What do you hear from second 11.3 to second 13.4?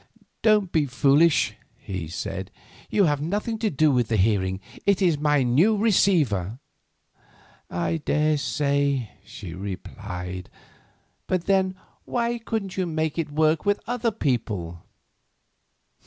then, why couldn't you make it